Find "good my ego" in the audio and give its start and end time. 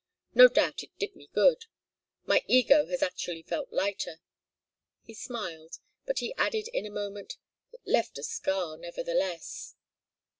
1.31-2.87